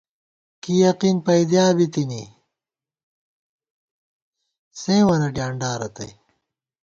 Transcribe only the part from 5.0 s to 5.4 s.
وَنہ